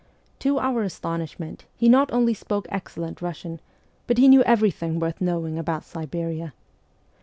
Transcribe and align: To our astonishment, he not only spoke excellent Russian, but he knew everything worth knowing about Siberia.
To 0.39 0.57
our 0.57 0.81
astonishment, 0.81 1.65
he 1.75 1.87
not 1.87 2.11
only 2.11 2.33
spoke 2.33 2.65
excellent 2.71 3.21
Russian, 3.21 3.59
but 4.07 4.17
he 4.17 4.27
knew 4.27 4.41
everything 4.45 4.99
worth 4.99 5.21
knowing 5.21 5.59
about 5.59 5.83
Siberia. 5.83 6.53